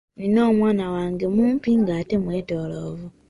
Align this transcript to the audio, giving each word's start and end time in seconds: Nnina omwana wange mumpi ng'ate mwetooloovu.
Nnina 0.15 0.41
omwana 0.51 0.85
wange 0.95 1.25
mumpi 1.35 1.71
ng'ate 1.81 2.15
mwetooloovu. 2.23 3.05